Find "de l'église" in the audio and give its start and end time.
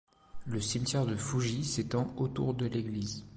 2.55-3.23